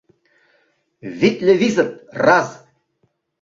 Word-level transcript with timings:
—Витле 1.19 1.53
визыт, 1.61 1.91
раз! 2.25 2.47